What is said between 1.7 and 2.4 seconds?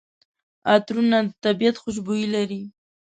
خوشبويي